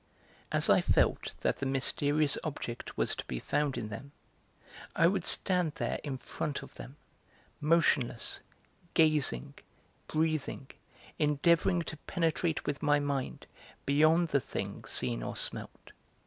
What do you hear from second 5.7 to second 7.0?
there in front of them,